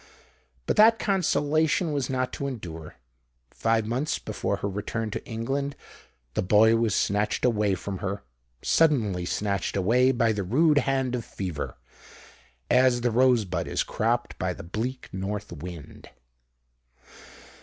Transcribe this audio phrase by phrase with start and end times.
[0.65, 2.95] But that consolation was not to endure.
[3.51, 5.75] Five months before her return to England
[6.33, 11.77] the boy was snatched away from her,—suddenly snatched away by the rude hand of Fever,
[12.67, 16.09] as the rose bud is cropped by the bleak north wind.